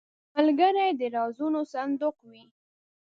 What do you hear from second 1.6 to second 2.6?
صندوق وي